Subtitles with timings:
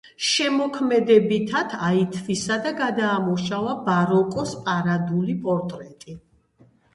[0.27, 6.19] შემოქმედებითად აითვისა და გადაამუშავა ბაროკოს პარადული პორტრეტი.